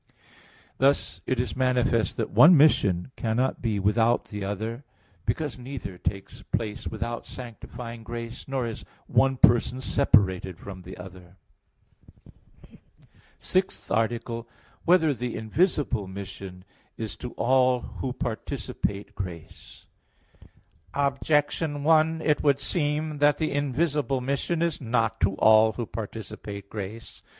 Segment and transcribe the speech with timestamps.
[0.79, 4.83] Thus it is manifest that one mission cannot be without the other,
[5.27, 11.37] because neither takes place without sanctifying grace, nor is one person separated from the other._______________________
[13.37, 14.47] SIXTH ARTICLE [I, Q.
[14.47, 14.79] 43, Art.
[14.87, 16.63] 6] Whether the Invisible Mission
[16.97, 19.85] Is to All Who Participate Grace?
[20.95, 26.71] Objection 1: It would seem that the invisible mission is not to all who participate
[26.71, 27.21] grace.